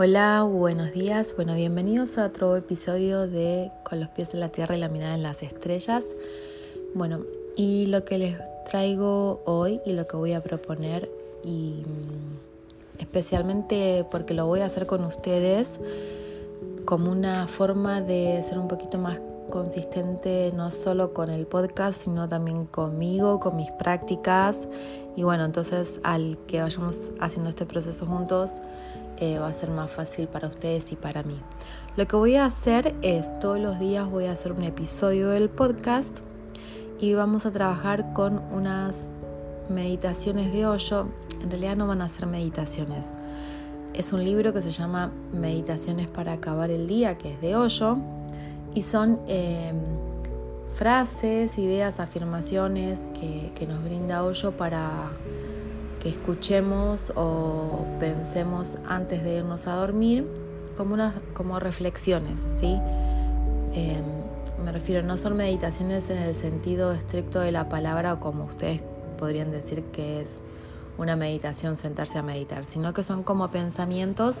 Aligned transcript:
Hola, 0.00 0.44
buenos 0.44 0.92
días. 0.92 1.34
Bueno, 1.34 1.56
bienvenidos 1.56 2.18
a 2.18 2.26
otro 2.26 2.56
episodio 2.56 3.26
de 3.26 3.72
Con 3.82 3.98
los 3.98 4.08
pies 4.10 4.32
en 4.32 4.38
la 4.38 4.48
tierra 4.48 4.76
y 4.76 4.78
la 4.78 4.88
mirada 4.88 5.16
en 5.16 5.24
las 5.24 5.42
estrellas. 5.42 6.04
Bueno, 6.94 7.24
y 7.56 7.86
lo 7.86 8.04
que 8.04 8.16
les 8.16 8.36
traigo 8.70 9.42
hoy 9.44 9.80
y 9.84 9.94
lo 9.94 10.06
que 10.06 10.16
voy 10.16 10.34
a 10.34 10.40
proponer, 10.40 11.10
y 11.42 11.82
mm, 11.84 13.00
especialmente 13.00 14.06
porque 14.08 14.34
lo 14.34 14.46
voy 14.46 14.60
a 14.60 14.66
hacer 14.66 14.86
con 14.86 15.02
ustedes 15.02 15.80
como 16.88 17.12
una 17.12 17.46
forma 17.46 18.00
de 18.00 18.42
ser 18.48 18.58
un 18.58 18.66
poquito 18.66 18.96
más 18.96 19.20
consistente 19.50 20.50
no 20.56 20.70
solo 20.70 21.12
con 21.12 21.28
el 21.28 21.46
podcast, 21.46 22.04
sino 22.04 22.28
también 22.28 22.64
conmigo, 22.64 23.40
con 23.40 23.56
mis 23.56 23.70
prácticas. 23.72 24.56
Y 25.14 25.22
bueno, 25.22 25.44
entonces 25.44 26.00
al 26.02 26.38
que 26.46 26.62
vayamos 26.62 26.96
haciendo 27.20 27.50
este 27.50 27.66
proceso 27.66 28.06
juntos, 28.06 28.52
eh, 29.18 29.38
va 29.38 29.48
a 29.48 29.52
ser 29.52 29.70
más 29.70 29.90
fácil 29.90 30.28
para 30.28 30.48
ustedes 30.48 30.90
y 30.90 30.96
para 30.96 31.22
mí. 31.22 31.38
Lo 31.96 32.08
que 32.08 32.16
voy 32.16 32.36
a 32.36 32.46
hacer 32.46 32.94
es 33.02 33.38
todos 33.38 33.60
los 33.60 33.78
días 33.78 34.08
voy 34.10 34.24
a 34.24 34.32
hacer 34.32 34.52
un 34.52 34.64
episodio 34.64 35.28
del 35.28 35.50
podcast 35.50 36.20
y 36.98 37.12
vamos 37.12 37.44
a 37.44 37.52
trabajar 37.52 38.14
con 38.14 38.38
unas 38.50 39.08
meditaciones 39.68 40.54
de 40.54 40.64
hoyo. 40.64 41.06
En 41.42 41.50
realidad 41.50 41.76
no 41.76 41.86
van 41.86 42.00
a 42.00 42.08
ser 42.08 42.24
meditaciones. 42.24 43.12
Es 43.98 44.12
un 44.12 44.22
libro 44.24 44.52
que 44.52 44.62
se 44.62 44.70
llama 44.70 45.10
Meditaciones 45.32 46.08
para 46.08 46.34
acabar 46.34 46.70
el 46.70 46.86
día, 46.86 47.18
que 47.18 47.32
es 47.32 47.40
de 47.40 47.56
hoyo. 47.56 47.96
Y 48.72 48.82
son 48.82 49.18
eh, 49.26 49.72
frases, 50.76 51.58
ideas, 51.58 51.98
afirmaciones 51.98 53.00
que, 53.18 53.50
que 53.56 53.66
nos 53.66 53.82
brinda 53.82 54.22
hoyo 54.22 54.52
para 54.52 55.10
que 55.98 56.10
escuchemos 56.10 57.12
o 57.16 57.86
pensemos 57.98 58.76
antes 58.86 59.24
de 59.24 59.38
irnos 59.38 59.66
a 59.66 59.74
dormir 59.74 60.28
como, 60.76 60.94
unas, 60.94 61.14
como 61.34 61.58
reflexiones, 61.58 62.46
¿sí? 62.54 62.80
Em, 63.74 64.04
me 64.64 64.70
refiero, 64.70 65.04
no 65.04 65.16
son 65.16 65.36
meditaciones 65.36 66.08
en 66.10 66.18
el 66.18 66.36
sentido 66.36 66.92
estricto 66.92 67.40
de 67.40 67.50
la 67.50 67.68
palabra 67.68 68.20
como 68.20 68.44
ustedes 68.44 68.80
podrían 69.18 69.50
decir 69.50 69.82
que 69.90 70.20
es 70.20 70.40
una 70.98 71.16
meditación, 71.16 71.76
sentarse 71.76 72.18
a 72.18 72.22
meditar, 72.22 72.64
sino 72.64 72.92
que 72.92 73.02
son 73.02 73.22
como 73.22 73.48
pensamientos 73.48 74.40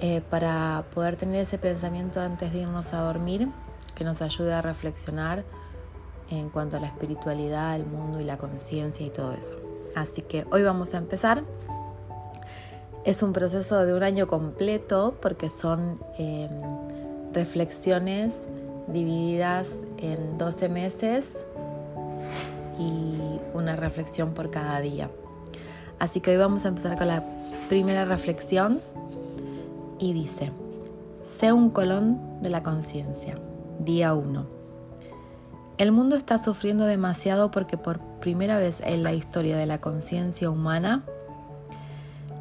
eh, 0.00 0.20
para 0.28 0.84
poder 0.94 1.16
tener 1.16 1.40
ese 1.40 1.58
pensamiento 1.58 2.20
antes 2.20 2.52
de 2.52 2.60
irnos 2.60 2.92
a 2.92 3.00
dormir, 3.00 3.48
que 3.94 4.04
nos 4.04 4.22
ayude 4.22 4.52
a 4.52 4.62
reflexionar 4.62 5.44
en 6.30 6.50
cuanto 6.50 6.76
a 6.76 6.80
la 6.80 6.86
espiritualidad, 6.86 7.74
el 7.76 7.86
mundo 7.86 8.20
y 8.20 8.24
la 8.24 8.36
conciencia 8.36 9.04
y 9.06 9.10
todo 9.10 9.32
eso. 9.32 9.56
Así 9.94 10.22
que 10.22 10.46
hoy 10.50 10.62
vamos 10.62 10.94
a 10.94 10.98
empezar. 10.98 11.42
Es 13.04 13.22
un 13.22 13.32
proceso 13.32 13.86
de 13.86 13.94
un 13.94 14.02
año 14.02 14.28
completo 14.28 15.16
porque 15.20 15.48
son 15.48 15.98
em, 16.18 16.50
reflexiones 17.32 18.42
divididas 18.88 19.78
en 19.98 20.38
12 20.38 20.68
meses 20.68 21.44
y 22.78 23.40
una 23.54 23.76
reflexión 23.76 24.34
por 24.34 24.50
cada 24.50 24.80
día. 24.80 25.10
Así 25.98 26.20
que 26.20 26.30
hoy 26.30 26.36
vamos 26.36 26.64
a 26.64 26.68
empezar 26.68 26.96
con 26.96 27.08
la 27.08 27.24
primera 27.68 28.04
reflexión 28.04 28.80
y 29.98 30.12
dice, 30.12 30.52
sé 31.26 31.52
un 31.52 31.70
colón 31.70 32.40
de 32.40 32.50
la 32.50 32.62
conciencia, 32.62 33.34
día 33.80 34.14
1. 34.14 34.46
El 35.78 35.92
mundo 35.92 36.16
está 36.16 36.38
sufriendo 36.38 36.86
demasiado 36.86 37.50
porque 37.50 37.76
por 37.76 38.00
primera 38.20 38.58
vez 38.58 38.80
en 38.84 39.02
la 39.02 39.12
historia 39.12 39.56
de 39.56 39.66
la 39.66 39.80
conciencia 39.80 40.50
humana, 40.50 41.04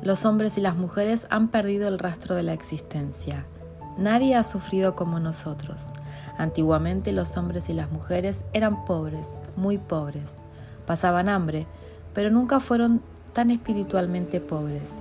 los 0.02 0.26
hombres 0.26 0.58
y 0.58 0.62
las 0.62 0.76
mujeres 0.76 1.28
han 1.30 1.48
perdido 1.48 1.88
el 1.88 2.00
rastro 2.00 2.36
de 2.36 2.44
la 2.44 2.54
existencia. 2.54 3.46
Nadie 3.98 4.36
ha 4.36 4.44
sufrido 4.44 4.96
como 4.96 5.20
nosotros. 5.20 5.90
Antiguamente 6.38 7.12
los 7.12 7.36
hombres 7.38 7.70
y 7.70 7.74
las 7.74 7.92
mujeres 7.92 8.44
eran 8.54 8.86
pobres, 8.86 9.32
muy 9.56 9.80
pobres. 9.80 10.36
Pasaban 10.86 11.30
hambre, 11.30 11.66
pero 12.14 12.30
nunca 12.30 12.60
fueron 12.60 13.02
tan 13.38 13.52
espiritualmente 13.52 14.42
pobres. 14.42 14.96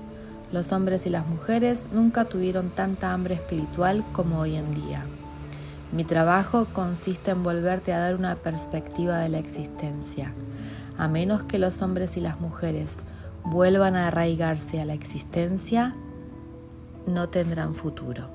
Los 0.52 0.70
hombres 0.70 1.06
y 1.06 1.08
las 1.08 1.26
mujeres 1.26 1.84
nunca 1.90 2.26
tuvieron 2.26 2.68
tanta 2.68 3.14
hambre 3.14 3.36
espiritual 3.36 4.04
como 4.12 4.40
hoy 4.40 4.56
en 4.56 4.74
día. 4.74 5.06
Mi 5.90 6.04
trabajo 6.04 6.66
consiste 6.74 7.30
en 7.30 7.42
volverte 7.42 7.94
a 7.94 7.98
dar 7.98 8.14
una 8.14 8.34
perspectiva 8.34 9.20
de 9.20 9.30
la 9.30 9.38
existencia. 9.38 10.34
A 10.98 11.08
menos 11.08 11.44
que 11.44 11.58
los 11.58 11.80
hombres 11.80 12.18
y 12.18 12.20
las 12.20 12.38
mujeres 12.38 12.96
vuelvan 13.42 13.96
a 13.96 14.08
arraigarse 14.08 14.82
a 14.82 14.84
la 14.84 14.92
existencia, 14.92 15.94
no 17.06 17.30
tendrán 17.30 17.74
futuro. 17.74 18.28